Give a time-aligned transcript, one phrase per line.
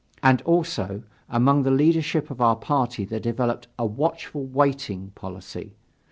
[0.23, 5.75] And, also, among the leadership of our party there developed a "watchful waiting" policy.